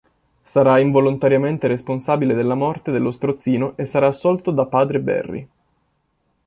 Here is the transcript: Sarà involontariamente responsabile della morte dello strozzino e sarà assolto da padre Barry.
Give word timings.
Sarà 0.41 0.79
involontariamente 0.79 1.67
responsabile 1.67 2.33
della 2.33 2.55
morte 2.55 2.89
dello 2.89 3.11
strozzino 3.11 3.77
e 3.77 3.83
sarà 3.85 4.07
assolto 4.07 4.49
da 4.49 4.65
padre 4.65 4.99
Barry. 4.99 5.47